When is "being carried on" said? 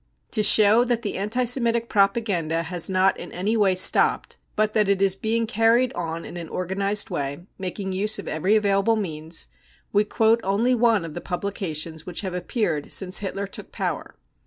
5.15-6.25